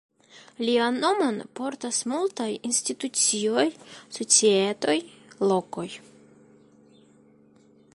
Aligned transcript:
Lian 0.67 0.95
nomon 1.03 1.37
portas 1.59 1.99
multaj 2.13 2.49
institucioj, 2.71 3.67
societoj, 4.19 4.97
lokoj. 5.55 5.89